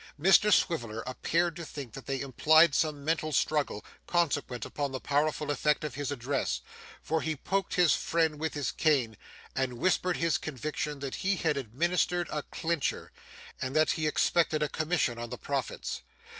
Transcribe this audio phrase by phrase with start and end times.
[0.19, 5.51] Mr Swiveller appeared to think that they implied some mental struggle consequent upon the powerful
[5.51, 6.61] effect of his address,
[7.03, 9.15] for he poked his friend with his cane
[9.55, 13.11] and whispered his conviction that he had administered 'a clincher,'
[13.61, 16.01] and that he expected a commission on the profits.